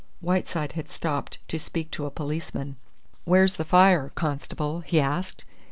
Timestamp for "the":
3.57-3.63